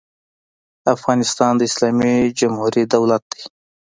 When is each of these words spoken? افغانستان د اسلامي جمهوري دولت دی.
افغانستان 0.95 1.51
د 1.57 1.61
اسلامي 1.69 2.15
جمهوري 2.39 2.83
دولت 2.93 3.23
دی. 3.31 3.41